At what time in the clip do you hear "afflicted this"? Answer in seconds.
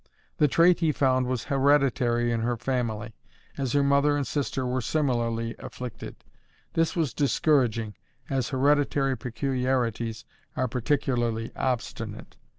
5.59-6.95